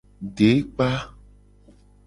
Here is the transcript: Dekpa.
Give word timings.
Dekpa. 0.35 0.89